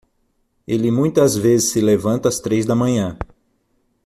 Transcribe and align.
Ele 0.65 0.89
muitas 0.89 1.37
vezes 1.37 1.69
se 1.69 1.79
levanta 1.79 2.27
às 2.27 2.39
três 2.39 2.65
da 2.65 2.73
manhã 2.73 3.15